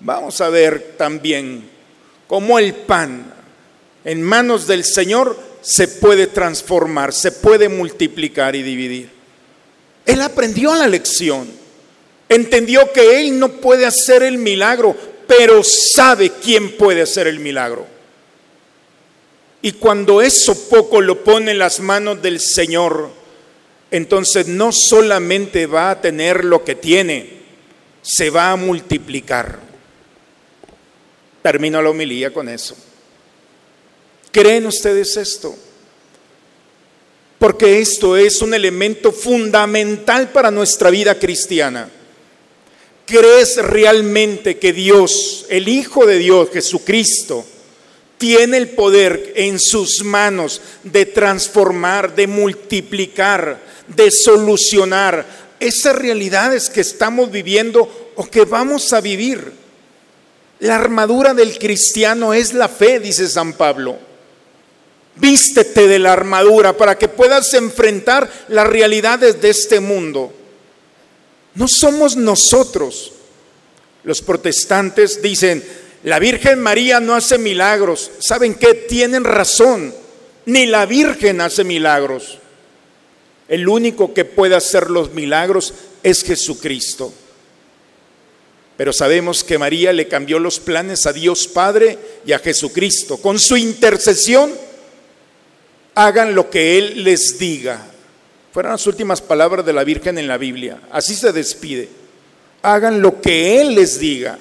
vamos 0.00 0.40
a 0.40 0.48
ver 0.48 0.94
también 0.98 1.70
cómo 2.26 2.58
el 2.58 2.74
pan 2.74 3.32
en 4.04 4.22
manos 4.22 4.66
del 4.66 4.84
Señor 4.84 5.38
se 5.66 5.88
puede 5.88 6.28
transformar, 6.28 7.12
se 7.12 7.32
puede 7.32 7.68
multiplicar 7.68 8.54
y 8.54 8.62
dividir. 8.62 9.10
Él 10.04 10.20
aprendió 10.22 10.72
la 10.76 10.86
lección, 10.86 11.50
entendió 12.28 12.92
que 12.92 13.18
él 13.18 13.36
no 13.36 13.48
puede 13.48 13.84
hacer 13.84 14.22
el 14.22 14.38
milagro, 14.38 14.96
pero 15.26 15.62
sabe 15.64 16.30
quién 16.40 16.76
puede 16.76 17.02
hacer 17.02 17.26
el 17.26 17.40
milagro. 17.40 17.84
Y 19.60 19.72
cuando 19.72 20.22
eso 20.22 20.68
poco 20.68 21.00
lo 21.00 21.24
pone 21.24 21.50
en 21.50 21.58
las 21.58 21.80
manos 21.80 22.22
del 22.22 22.38
Señor, 22.38 23.10
entonces 23.90 24.46
no 24.46 24.70
solamente 24.70 25.66
va 25.66 25.90
a 25.90 26.00
tener 26.00 26.44
lo 26.44 26.62
que 26.62 26.76
tiene, 26.76 27.28
se 28.02 28.30
va 28.30 28.52
a 28.52 28.56
multiplicar. 28.56 29.58
Termino 31.42 31.82
la 31.82 31.90
homilía 31.90 32.32
con 32.32 32.48
eso. 32.48 32.76
¿Creen 34.36 34.66
ustedes 34.66 35.16
esto? 35.16 35.56
Porque 37.38 37.78
esto 37.78 38.18
es 38.18 38.42
un 38.42 38.52
elemento 38.52 39.10
fundamental 39.10 40.28
para 40.28 40.50
nuestra 40.50 40.90
vida 40.90 41.18
cristiana. 41.18 41.88
¿Crees 43.06 43.56
realmente 43.56 44.58
que 44.58 44.74
Dios, 44.74 45.46
el 45.48 45.68
Hijo 45.68 46.04
de 46.04 46.18
Dios, 46.18 46.50
Jesucristo, 46.52 47.46
tiene 48.18 48.58
el 48.58 48.68
poder 48.68 49.32
en 49.36 49.58
sus 49.58 50.04
manos 50.04 50.60
de 50.82 51.06
transformar, 51.06 52.14
de 52.14 52.26
multiplicar, 52.26 53.58
de 53.86 54.10
solucionar 54.10 55.24
esas 55.58 55.96
realidades 55.96 56.68
que 56.68 56.82
estamos 56.82 57.30
viviendo 57.30 58.12
o 58.16 58.26
que 58.26 58.44
vamos 58.44 58.92
a 58.92 59.00
vivir? 59.00 59.50
La 60.58 60.76
armadura 60.76 61.32
del 61.32 61.58
cristiano 61.58 62.34
es 62.34 62.52
la 62.52 62.68
fe, 62.68 63.00
dice 63.00 63.26
San 63.28 63.54
Pablo. 63.54 64.05
Vístete 65.16 65.88
de 65.88 65.98
la 65.98 66.12
armadura 66.12 66.76
para 66.76 66.98
que 66.98 67.08
puedas 67.08 67.52
enfrentar 67.54 68.30
las 68.48 68.66
realidades 68.66 69.40
de 69.40 69.50
este 69.50 69.80
mundo. 69.80 70.32
No 71.54 71.66
somos 71.68 72.16
nosotros. 72.16 73.12
Los 74.04 74.20
protestantes 74.20 75.22
dicen, 75.22 75.64
la 76.04 76.18
Virgen 76.18 76.60
María 76.60 77.00
no 77.00 77.14
hace 77.14 77.38
milagros. 77.38 78.10
¿Saben 78.20 78.54
qué? 78.54 78.74
Tienen 78.74 79.24
razón. 79.24 79.94
Ni 80.44 80.66
la 80.66 80.86
Virgen 80.86 81.40
hace 81.40 81.64
milagros. 81.64 82.38
El 83.48 83.68
único 83.68 84.12
que 84.12 84.24
puede 84.24 84.54
hacer 84.54 84.90
los 84.90 85.12
milagros 85.12 85.72
es 86.02 86.22
Jesucristo. 86.22 87.12
Pero 88.76 88.92
sabemos 88.92 89.42
que 89.42 89.58
María 89.58 89.92
le 89.92 90.08
cambió 90.08 90.38
los 90.38 90.60
planes 90.60 91.06
a 91.06 91.12
Dios 91.12 91.48
Padre 91.48 91.98
y 92.26 92.32
a 92.32 92.38
Jesucristo. 92.38 93.16
Con 93.16 93.38
su 93.38 93.56
intercesión 93.56 94.52
hagan 95.96 96.34
lo 96.34 96.48
que 96.50 96.78
Él 96.78 97.02
les 97.02 97.38
diga. 97.38 97.80
Fueron 98.52 98.72
las 98.72 98.86
últimas 98.86 99.20
palabras 99.20 99.66
de 99.66 99.72
la 99.72 99.82
Virgen 99.82 100.18
en 100.18 100.28
la 100.28 100.36
Biblia. 100.38 100.78
Así 100.92 101.14
se 101.14 101.32
despide. 101.32 101.88
Hagan 102.62 103.02
lo 103.02 103.20
que 103.20 103.60
Él 103.60 103.74
les 103.74 103.98
diga. 103.98 104.38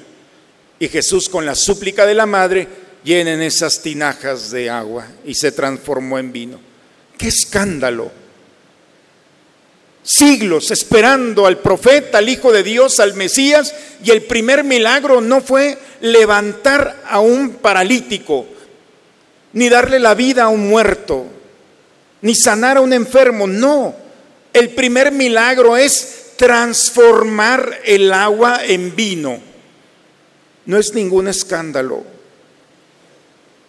Y 0.78 0.90
Jesús 0.90 1.30
con 1.30 1.46
la 1.46 1.56
súplica 1.56 2.06
de 2.06 2.14
la 2.14 2.26
madre 2.26 2.68
llenen 3.04 3.42
esas 3.42 3.82
tinajas 3.82 4.52
de 4.52 4.70
agua 4.70 5.08
y 5.26 5.34
se 5.34 5.52
transformó 5.54 6.20
en 6.20 6.32
vino. 6.34 6.60
¡Qué 7.18 7.30
escándalo! 7.30 8.12
Siglos 10.04 10.72
esperando 10.72 11.48
al 11.48 11.60
profeta, 11.60 12.18
al 12.18 12.30
Hijo 12.30 12.52
de 12.52 12.64
Dios, 12.64 13.00
al 13.00 13.16
Mesías, 13.16 13.74
y 14.04 14.12
el 14.12 14.24
primer 14.24 14.64
milagro 14.64 15.22
no 15.22 15.42
fue 15.42 15.78
levantar 16.02 17.02
a 17.08 17.20
un 17.22 17.54
paralítico, 17.54 18.46
ni 19.54 19.70
darle 19.70 20.00
la 20.00 20.14
vida 20.14 20.44
a 20.44 20.50
un 20.50 20.68
muerto, 20.68 21.26
ni 22.26 22.34
sanar 22.34 22.78
a 22.78 22.82
un 22.82 22.92
enfermo, 22.92 23.46
no. 23.46 23.94
El 24.52 24.72
primer 24.72 25.12
milagro 25.12 25.78
es 25.78 26.32
transformar 26.38 27.82
el 27.86 28.12
agua 28.12 28.66
en 28.66 28.96
vino. 28.96 29.40
No 30.66 30.80
es 30.80 30.96
ningún 30.96 31.28
escándalo. 31.28 32.04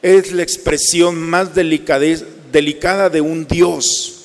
Es 0.00 0.33
la 0.33 0.42
expresión 0.42 1.16
más 1.20 1.54
delicada 1.54 3.11
de 3.11 3.20
un 3.20 3.46
Dios. 3.46 4.24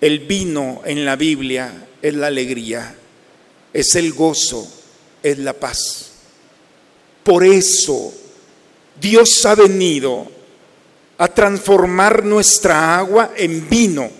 El 0.00 0.18
vino 0.18 0.82
en 0.84 1.04
la 1.04 1.14
Biblia 1.14 1.86
es 2.02 2.14
la 2.14 2.26
alegría, 2.26 2.96
es 3.72 3.94
el 3.94 4.12
gozo, 4.12 4.68
es 5.22 5.38
la 5.38 5.52
paz. 5.52 6.14
Por 7.22 7.44
eso 7.44 8.12
Dios 9.00 9.46
ha 9.46 9.54
venido 9.54 10.39
a 11.20 11.28
transformar 11.28 12.24
nuestra 12.24 12.96
agua 12.96 13.32
en 13.36 13.68
vino, 13.68 14.10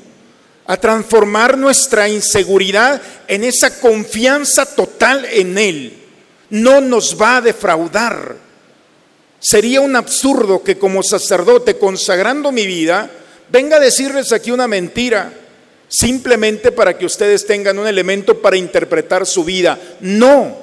a 0.67 0.77
transformar 0.77 1.57
nuestra 1.57 2.07
inseguridad 2.07 3.01
en 3.27 3.43
esa 3.43 3.81
confianza 3.81 4.67
total 4.67 5.25
en 5.25 5.57
Él. 5.57 5.95
No 6.51 6.83
nos 6.83 7.19
va 7.19 7.39
a 7.39 7.41
defraudar. 7.41 8.37
Sería 9.39 9.81
un 9.81 9.97
absurdo 9.97 10.63
que 10.63 10.77
como 10.77 11.03
sacerdote, 11.03 11.79
consagrando 11.79 12.53
mi 12.53 12.67
vida, 12.67 13.11
venga 13.51 13.79
a 13.79 13.81
decirles 13.81 14.31
aquí 14.31 14.51
una 14.51 14.69
mentira, 14.69 15.33
simplemente 15.89 16.71
para 16.71 16.99
que 16.99 17.07
ustedes 17.07 17.47
tengan 17.47 17.79
un 17.79 17.87
elemento 17.87 18.43
para 18.43 18.59
interpretar 18.59 19.25
su 19.25 19.43
vida. 19.43 19.79
No. 20.01 20.55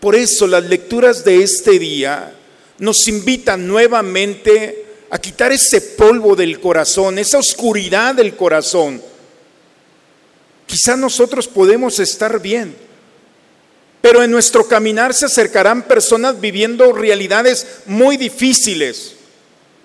Por 0.00 0.14
eso 0.14 0.46
las 0.46 0.64
lecturas 0.64 1.22
de 1.26 1.42
este 1.42 1.78
día 1.78 2.32
nos 2.78 3.06
invitan 3.06 3.68
nuevamente 3.68 4.83
a 5.10 5.18
quitar 5.18 5.52
ese 5.52 5.80
polvo 5.80 6.34
del 6.34 6.60
corazón, 6.60 7.18
esa 7.18 7.38
oscuridad 7.38 8.14
del 8.14 8.34
corazón. 8.36 9.00
Quizá 10.66 10.96
nosotros 10.96 11.46
podemos 11.46 11.98
estar 12.00 12.40
bien, 12.40 12.74
pero 14.00 14.22
en 14.22 14.30
nuestro 14.30 14.66
caminar 14.66 15.14
se 15.14 15.26
acercarán 15.26 15.82
personas 15.82 16.40
viviendo 16.40 16.92
realidades 16.92 17.66
muy 17.86 18.16
difíciles. 18.16 19.14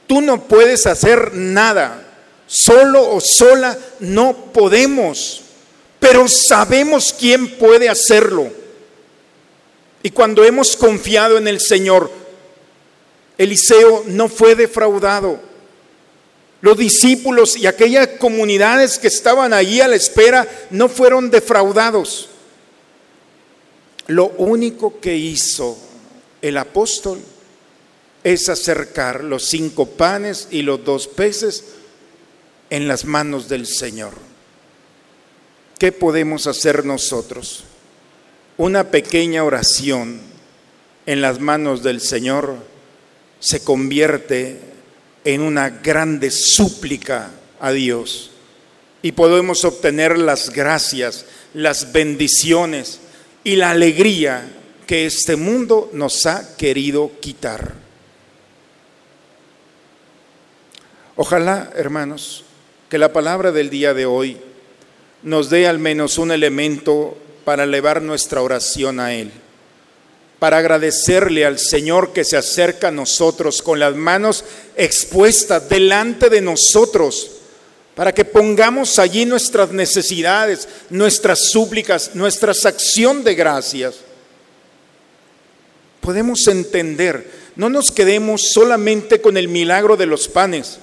Tú 0.07 0.21
no 0.21 0.43
puedes 0.47 0.87
hacer 0.87 1.33
nada, 1.33 2.05
solo 2.47 3.13
o 3.13 3.21
sola 3.21 3.77
no 3.99 4.51
podemos, 4.51 5.41
pero 5.99 6.27
sabemos 6.27 7.13
quién 7.17 7.57
puede 7.57 7.89
hacerlo. 7.89 8.51
Y 10.01 10.09
cuando 10.11 10.43
hemos 10.43 10.75
confiado 10.75 11.37
en 11.37 11.47
el 11.47 11.59
Señor, 11.59 12.09
Eliseo 13.39 14.03
no 14.05 14.27
fue 14.27 14.53
defraudado. 14.53 15.39
Los 16.59 16.77
discípulos 16.77 17.55
y 17.55 17.67
aquellas 17.67 18.09
comunidades 18.19 18.99
que 18.99 19.07
estaban 19.07 19.53
allí 19.53 19.79
a 19.79 19.87
la 19.87 19.95
espera 19.95 20.45
no 20.71 20.89
fueron 20.89 21.31
defraudados. 21.31 22.27
Lo 24.07 24.25
único 24.37 24.99
que 24.99 25.15
hizo 25.15 25.77
el 26.41 26.57
apóstol 26.57 27.21
es 28.25 28.49
acercar 28.49 29.23
los 29.23 29.45
cinco 29.45 29.85
panes 29.85 30.49
y 30.51 30.61
los 30.61 30.83
dos 30.83 31.07
peces 31.07 31.63
en 32.69 32.89
las 32.89 33.05
manos 33.05 33.47
del 33.47 33.65
Señor. 33.67 34.11
¿Qué 35.77 35.93
podemos 35.93 36.45
hacer 36.45 36.83
nosotros? 36.83 37.63
Una 38.57 38.91
pequeña 38.91 39.45
oración 39.45 40.19
en 41.05 41.21
las 41.21 41.39
manos 41.39 41.83
del 41.83 42.01
Señor 42.01 42.68
se 43.39 43.63
convierte 43.63 44.59
en 45.23 45.41
una 45.41 45.69
grande 45.69 46.31
súplica 46.31 47.31
a 47.59 47.71
Dios 47.71 48.31
y 49.01 49.13
podemos 49.13 49.63
obtener 49.65 50.17
las 50.17 50.49
gracias, 50.49 51.25
las 51.53 51.91
bendiciones 51.91 52.99
y 53.43 53.55
la 53.55 53.71
alegría 53.71 54.49
que 54.85 55.05
este 55.05 55.35
mundo 55.35 55.89
nos 55.93 56.25
ha 56.25 56.57
querido 56.57 57.11
quitar. 57.21 57.73
Ojalá, 61.15 61.71
hermanos, 61.75 62.43
que 62.89 62.97
la 62.97 63.13
palabra 63.13 63.51
del 63.51 63.69
día 63.69 63.93
de 63.93 64.05
hoy 64.05 64.37
nos 65.21 65.49
dé 65.49 65.67
al 65.67 65.79
menos 65.79 66.17
un 66.17 66.31
elemento 66.31 67.17
para 67.45 67.63
elevar 67.63 68.01
nuestra 68.01 68.41
oración 68.41 68.99
a 68.99 69.13
Él 69.13 69.31
para 70.39 70.59
agradecerle 70.59 71.45
al 71.45 71.59
Señor 71.59 72.13
que 72.13 72.23
se 72.23 72.37
acerca 72.37 72.87
a 72.87 72.91
nosotros 72.91 73.61
con 73.61 73.77
las 73.77 73.95
manos 73.95 74.45
expuestas 74.77 75.67
delante 75.67 76.29
de 76.29 76.39
nosotros, 76.39 77.31
para 77.93 78.13
que 78.13 78.23
pongamos 78.23 78.97
allí 78.97 79.25
nuestras 79.25 79.71
necesidades, 79.71 80.67
nuestras 80.89 81.51
súplicas, 81.51 82.11
nuestra 82.13 82.53
acción 82.53 83.25
de 83.25 83.35
gracias. 83.35 83.95
Podemos 85.99 86.47
entender, 86.47 87.29
no 87.57 87.69
nos 87.69 87.91
quedemos 87.91 88.53
solamente 88.53 89.19
con 89.19 89.35
el 89.35 89.49
milagro 89.49 89.97
de 89.97 90.05
los 90.05 90.29
panes. 90.29 90.79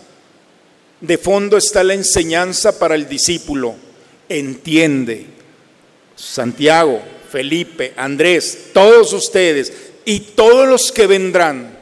De 1.01 1.17
fondo 1.17 1.57
está 1.57 1.83
la 1.83 1.95
enseñanza 1.95 2.79
para 2.79 2.95
el 2.95 3.09
discípulo. 3.09 3.75
Entiende. 4.29 5.27
Santiago, 6.15 7.03
Felipe, 7.31 7.93
Andrés, 7.97 8.71
todos 8.73 9.13
ustedes 9.13 9.73
y 10.05 10.21
todos 10.21 10.69
los 10.69 10.93
que 10.93 11.07
vendrán, 11.07 11.77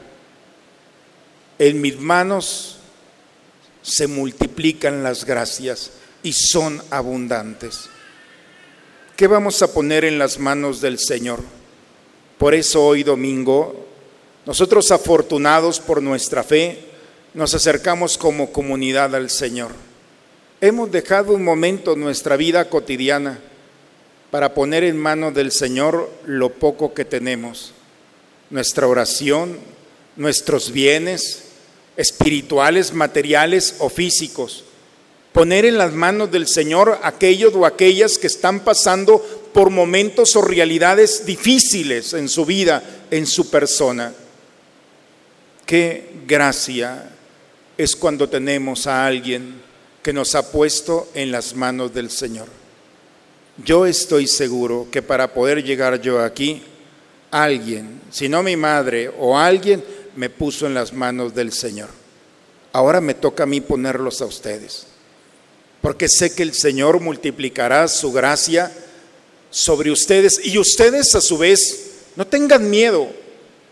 en 1.57 1.79
mis 1.79 1.99
manos 1.99 2.77
se 3.81 4.07
multiplican 4.07 5.03
las 5.03 5.25
gracias 5.25 5.91
y 6.23 6.33
son 6.33 6.81
abundantes. 6.89 7.89
¿Qué 9.15 9.27
vamos 9.27 9.61
a 9.61 9.71
poner 9.71 10.03
en 10.03 10.17
las 10.17 10.39
manos 10.39 10.81
del 10.81 10.99
Señor? 10.99 11.39
Por 12.37 12.53
eso 12.53 12.83
hoy 12.83 13.03
domingo, 13.03 13.87
nosotros 14.45 14.91
afortunados 14.91 15.79
por 15.79 16.01
nuestra 16.01 16.43
fe, 16.43 16.79
nos 17.33 17.53
acercamos 17.53 18.17
como 18.17 18.51
comunidad 18.51 19.15
al 19.15 19.29
Señor. 19.29 19.71
Hemos 20.59 20.91
dejado 20.91 21.33
un 21.33 21.43
momento 21.43 21.95
nuestra 21.95 22.35
vida 22.35 22.69
cotidiana 22.69 23.39
para 24.31 24.53
poner 24.53 24.83
en 24.83 24.97
manos 24.97 25.33
del 25.33 25.51
Señor 25.51 26.11
lo 26.25 26.49
poco 26.49 26.93
que 26.93 27.05
tenemos, 27.05 27.73
nuestra 28.49 28.87
oración, 28.87 29.57
nuestros 30.15 30.71
bienes 30.71 31.43
espirituales, 31.97 32.93
materiales 32.93 33.75
o 33.79 33.89
físicos. 33.89 34.63
Poner 35.33 35.65
en 35.65 35.77
las 35.77 35.93
manos 35.93 36.31
del 36.31 36.47
Señor 36.47 36.99
aquellos 37.03 37.53
o 37.55 37.65
aquellas 37.65 38.17
que 38.17 38.27
están 38.27 38.61
pasando 38.61 39.19
por 39.53 39.69
momentos 39.69 40.35
o 40.35 40.41
realidades 40.41 41.25
difíciles 41.25 42.13
en 42.13 42.29
su 42.29 42.45
vida, 42.45 42.83
en 43.11 43.25
su 43.25 43.49
persona. 43.49 44.13
Qué 45.65 46.09
gracia 46.25 47.09
es 47.77 47.95
cuando 47.95 48.29
tenemos 48.29 48.87
a 48.87 49.05
alguien 49.05 49.61
que 50.01 50.13
nos 50.13 50.35
ha 50.35 50.51
puesto 50.51 51.09
en 51.13 51.31
las 51.31 51.55
manos 51.55 51.93
del 51.93 52.09
Señor. 52.11 52.47
Yo 53.63 53.85
estoy 53.85 54.27
seguro 54.27 54.87
que 54.91 55.01
para 55.01 55.33
poder 55.33 55.63
llegar 55.63 56.01
yo 56.01 56.19
aquí, 56.19 56.61
alguien, 57.31 58.01
si 58.11 58.27
no 58.27 58.43
mi 58.43 58.57
madre 58.57 59.09
o 59.17 59.37
alguien, 59.37 59.83
me 60.15 60.29
puso 60.29 60.65
en 60.65 60.73
las 60.73 60.91
manos 60.91 61.33
del 61.33 61.53
Señor. 61.53 61.89
Ahora 62.73 62.99
me 62.99 63.13
toca 63.13 63.43
a 63.43 63.45
mí 63.45 63.61
ponerlos 63.61 64.21
a 64.21 64.25
ustedes, 64.25 64.87
porque 65.81 66.09
sé 66.09 66.35
que 66.35 66.43
el 66.43 66.53
Señor 66.53 66.99
multiplicará 66.99 67.87
su 67.87 68.11
gracia 68.11 68.71
sobre 69.49 69.91
ustedes 69.91 70.41
y 70.43 70.57
ustedes 70.57 71.15
a 71.15 71.21
su 71.21 71.37
vez 71.37 71.91
no 72.17 72.27
tengan 72.27 72.69
miedo 72.69 73.07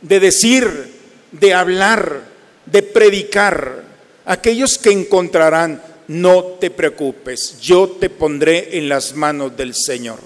de 0.01 0.19
decir, 0.21 0.93
de 1.33 1.53
hablar, 1.53 2.21
de 2.65 2.83
predicar. 2.83 3.83
Aquellos 4.25 4.77
que 4.77 4.91
encontrarán 4.91 5.81
no 6.07 6.43
te 6.59 6.69
preocupes, 6.69 7.59
yo 7.61 7.89
te 7.89 8.09
pondré 8.09 8.77
en 8.77 8.89
las 8.89 9.15
manos 9.15 9.55
del 9.55 9.73
Señor. 9.73 10.19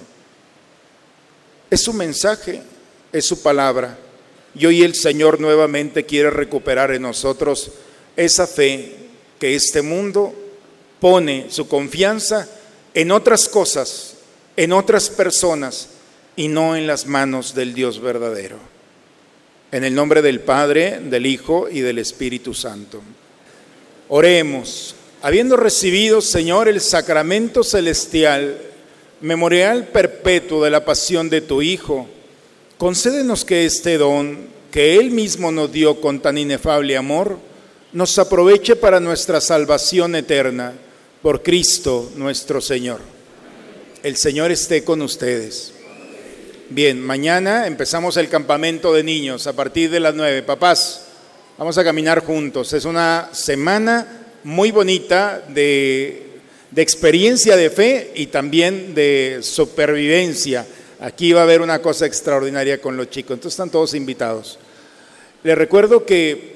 Es 1.70 1.82
su 1.82 1.94
mensaje, 1.94 2.62
es 3.12 3.26
su 3.26 3.42
palabra. 3.42 3.98
Y 4.56 4.66
hoy 4.66 4.84
el 4.84 4.96
Señor 4.96 5.40
nuevamente 5.40 6.06
quiere 6.06 6.30
recuperar 6.30 6.92
en 6.92 7.04
nosotros 7.04 7.72
esa 8.16 8.48
fe 8.48 8.96
que 9.40 9.56
este 9.56 9.82
mundo 9.82 10.34
pone 11.00 11.48
su 11.50 11.68
confianza 11.68 12.48
en 12.94 13.12
otras 13.12 13.48
cosas, 13.48 14.16
en 14.56 14.74
otras 14.74 15.10
personas 15.10 15.90
y 16.36 16.48
no 16.48 16.76
en 16.76 16.88
las 16.88 17.06
manos 17.06 17.54
del 17.54 17.74
Dios 17.74 18.02
verdadero. 18.02 18.58
En 19.72 19.84
el 19.84 19.94
nombre 19.94 20.22
del 20.22 20.40
Padre, 20.40 21.00
del 21.02 21.26
Hijo 21.26 21.68
y 21.70 21.82
del 21.82 22.00
Espíritu 22.00 22.54
Santo. 22.54 23.02
Oremos 24.10 24.96
habiendo 25.22 25.58
recibido, 25.58 26.22
Señor, 26.22 26.68
el 26.68 26.82
sacramento 26.82 27.64
celestial, 27.64 28.58
memorial 29.22 29.88
perpetuo 29.88 30.64
de 30.64 30.70
la 30.70 30.86
pasión 30.86 31.30
de 31.30 31.42
tu 31.42 31.62
Hijo, 31.62 32.08
concédenos 32.78 33.46
que 33.46 33.66
este 33.66 33.98
don, 33.98 34.48
que 34.72 34.98
Él 34.98 35.12
mismo 35.12 35.52
nos 35.52 35.72
dio 35.72 36.00
con 36.02 36.20
tan 36.20 36.38
inefable 36.38 36.98
amor, 36.98 37.40
nos 37.94 38.18
aproveche 38.20 38.76
para 38.76 39.00
nuestra 39.00 39.42
salvación 39.42 40.16
eterna, 40.16 40.74
por 41.22 41.42
Cristo 41.42 42.12
nuestro 42.16 42.62
Señor. 42.62 43.00
El 44.04 44.18
Señor 44.18 44.52
esté 44.52 44.84
con 44.84 45.02
ustedes. 45.02 45.74
Bien, 46.70 47.02
mañana 47.02 47.66
empezamos 47.66 48.18
el 48.18 48.30
campamento 48.30 48.94
de 48.94 49.04
niños 49.04 49.48
a 49.48 49.54
partir 49.54 49.90
de 49.90 50.00
las 50.00 50.14
nueve. 50.14 50.44
Papás, 50.44 51.06
vamos 51.58 51.78
a 51.78 51.84
caminar 51.84 52.24
juntos. 52.24 52.72
Es 52.74 52.86
una 52.86 53.30
semana 53.32 54.27
muy 54.48 54.72
bonita 54.72 55.44
de, 55.50 56.24
experiencia 56.74 57.58
de 57.58 57.70
fe 57.70 58.14
y 58.16 58.28
también 58.28 58.96
de 58.96 59.40
supervivencia. 59.42 60.66
Aquí 61.02 61.34
va 61.34 61.42
a 61.42 61.44
haber 61.44 61.62
una 61.62 61.82
cosa 61.82 62.06
extraordinaria 62.06 62.80
con 62.80 62.96
los 62.96 63.10
chicos. 63.10 63.34
Entonces 63.34 63.56
están 63.56 63.70
todos 63.70 63.94
invitados. 63.94 64.58
Les 65.44 65.58
recuerdo 65.58 66.06
que 66.06 66.56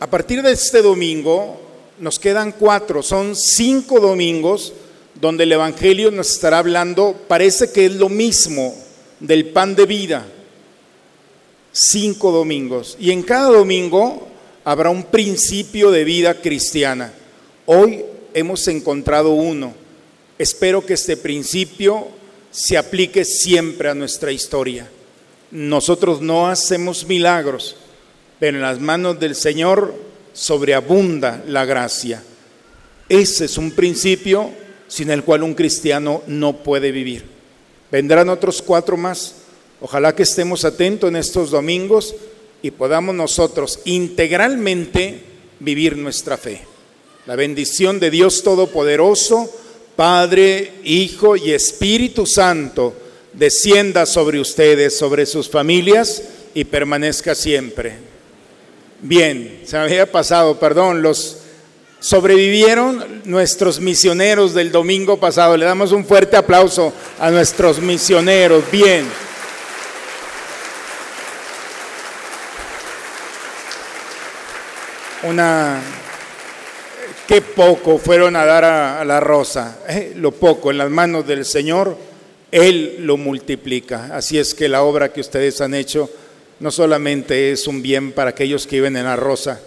a 0.00 0.06
partir 0.06 0.42
de 0.42 0.52
este 0.52 0.82
domingo 0.82 1.62
nos 1.98 2.18
quedan 2.18 2.52
cuatro, 2.52 3.02
son 3.02 3.36
cinco 3.36 3.98
domingos 3.98 4.74
donde 5.14 5.44
el 5.44 5.52
Evangelio 5.52 6.10
nos 6.10 6.30
estará 6.30 6.58
hablando, 6.58 7.16
parece 7.26 7.72
que 7.72 7.86
es 7.86 7.92
lo 7.92 8.10
mismo 8.10 8.74
del 9.18 9.46
pan 9.46 9.74
de 9.74 9.86
vida. 9.86 10.26
Cinco 11.72 12.30
domingos. 12.32 12.98
Y 13.00 13.12
en 13.12 13.22
cada 13.22 13.48
domingo 13.48 14.28
habrá 14.64 14.90
un 14.90 15.04
principio 15.04 15.90
de 15.90 16.04
vida 16.04 16.34
cristiana. 16.40 17.12
Hoy 17.66 18.04
hemos 18.34 18.66
encontrado 18.68 19.30
uno. 19.30 19.74
Espero 20.38 20.84
que 20.84 20.94
este 20.94 21.16
principio 21.16 22.08
se 22.50 22.76
aplique 22.76 23.24
siempre 23.24 23.88
a 23.88 23.94
nuestra 23.94 24.32
historia. 24.32 24.88
Nosotros 25.50 26.20
no 26.20 26.48
hacemos 26.48 27.06
milagros, 27.06 27.76
pero 28.38 28.56
en 28.56 28.62
las 28.62 28.80
manos 28.80 29.18
del 29.20 29.34
Señor 29.34 29.94
sobreabunda 30.32 31.42
la 31.46 31.64
gracia. 31.64 32.22
Ese 33.08 33.44
es 33.44 33.58
un 33.58 33.72
principio 33.72 34.50
sin 34.88 35.10
el 35.10 35.24
cual 35.24 35.42
un 35.42 35.54
cristiano 35.54 36.22
no 36.26 36.62
puede 36.62 36.92
vivir. 36.92 37.24
Vendrán 37.90 38.28
otros 38.28 38.62
cuatro 38.62 38.96
más. 38.96 39.36
Ojalá 39.80 40.14
que 40.14 40.22
estemos 40.22 40.64
atentos 40.64 41.08
en 41.08 41.16
estos 41.16 41.50
domingos 41.50 42.14
y 42.62 42.70
podamos 42.70 43.14
nosotros 43.14 43.80
integralmente 43.84 45.20
vivir 45.58 45.96
nuestra 45.96 46.36
fe. 46.36 46.62
La 47.26 47.36
bendición 47.36 48.00
de 48.00 48.10
Dios 48.10 48.42
Todopoderoso, 48.42 49.52
Padre, 49.96 50.72
Hijo 50.84 51.36
y 51.36 51.52
Espíritu 51.52 52.26
Santo, 52.26 52.94
descienda 53.32 54.06
sobre 54.06 54.40
ustedes, 54.40 54.96
sobre 54.96 55.26
sus 55.26 55.48
familias 55.48 56.22
y 56.54 56.64
permanezca 56.64 57.34
siempre. 57.34 57.94
Bien, 59.00 59.62
se 59.64 59.76
me 59.76 59.84
había 59.84 60.10
pasado, 60.10 60.58
perdón, 60.58 61.02
los 61.02 61.38
sobrevivieron 62.02 63.22
nuestros 63.24 63.80
misioneros 63.80 64.54
del 64.54 64.72
domingo 64.72 65.18
pasado. 65.18 65.56
Le 65.56 65.64
damos 65.64 65.92
un 65.92 66.04
fuerte 66.04 66.36
aplauso 66.36 66.92
a 67.18 67.30
nuestros 67.30 67.80
misioneros. 67.80 68.64
Bien. 68.70 69.06
Una 75.24 75.80
qué 77.26 77.40
poco 77.40 77.98
fueron 77.98 78.36
a 78.36 78.44
dar 78.44 78.64
a, 78.64 79.04
la 79.04 79.20
rosa, 79.20 79.78
eh, 79.88 80.12
lo 80.16 80.32
poco 80.32 80.70
en 80.70 80.78
las 80.78 80.90
manos 80.90 81.26
del 81.26 81.44
Señor, 81.44 81.96
Él 82.50 82.96
lo 83.00 83.16
multiplica. 83.16 84.10
Así 84.14 84.38
es 84.38 84.54
que 84.54 84.68
la 84.68 84.82
obra 84.82 85.12
que 85.12 85.20
ustedes 85.20 85.60
han 85.60 85.74
hecho 85.74 86.10
no 86.60 86.70
solamente 86.70 87.50
es 87.52 87.66
un 87.66 87.82
bien 87.82 88.12
para 88.12 88.30
aquellos 88.30 88.66
que 88.66 88.76
viven 88.76 88.96
en 88.96 89.04
la 89.04 89.16
rosa, 89.16 89.60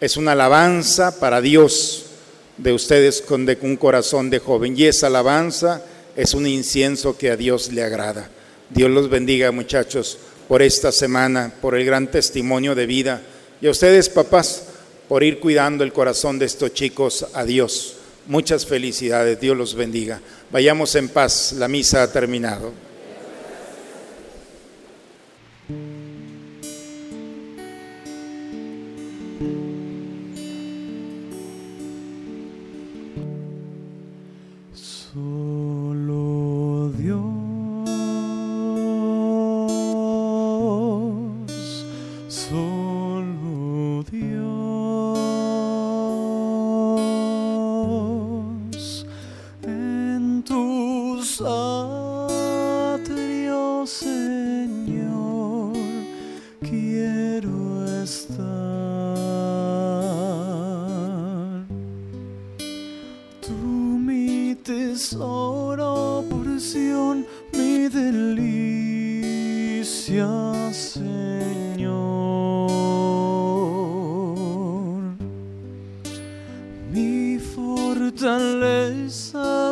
es 0.00 0.16
una 0.16 0.32
alabanza 0.32 1.18
para 1.20 1.40
Dios 1.40 2.06
de 2.56 2.72
ustedes 2.72 3.22
con 3.22 3.46
de 3.46 3.56
un 3.62 3.76
corazón 3.76 4.30
de 4.30 4.38
joven. 4.38 4.74
Y 4.76 4.84
esa 4.84 5.06
alabanza 5.06 5.82
es 6.16 6.34
un 6.34 6.46
incienso 6.46 7.16
que 7.16 7.30
a 7.30 7.36
Dios 7.36 7.72
le 7.72 7.82
agrada. 7.82 8.28
Dios 8.68 8.90
los 8.90 9.08
bendiga 9.08 9.52
muchachos 9.52 10.18
por 10.48 10.60
esta 10.60 10.92
semana, 10.92 11.52
por 11.60 11.76
el 11.76 11.84
gran 11.84 12.10
testimonio 12.10 12.74
de 12.74 12.86
vida. 12.86 13.22
Y 13.60 13.68
a 13.68 13.70
ustedes 13.70 14.08
papás, 14.08 14.64
por 15.12 15.22
ir 15.22 15.40
cuidando 15.40 15.84
el 15.84 15.92
corazón 15.92 16.38
de 16.38 16.46
estos 16.46 16.72
chicos 16.72 17.26
a 17.34 17.44
Dios. 17.44 17.96
Muchas 18.28 18.64
felicidades, 18.64 19.38
Dios 19.38 19.54
los 19.54 19.74
bendiga. 19.74 20.22
Vayamos 20.50 20.94
en 20.94 21.10
paz, 21.10 21.52
la 21.58 21.68
misa 21.68 22.02
ha 22.02 22.10
terminado. 22.10 22.72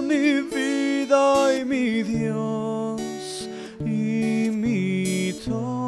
Fortaleza, 0.01 0.03
mi 0.03 0.41
vida 0.43 1.55
y 1.57 1.65
mi 1.65 2.03
Dios 2.03 3.49
y 3.81 4.51
mi 4.51 5.33
todo. 5.45 5.80